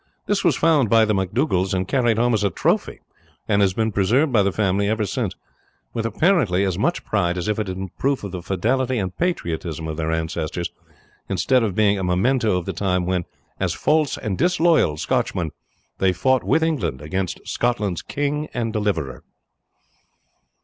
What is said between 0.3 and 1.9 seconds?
was found by the MacDougalls and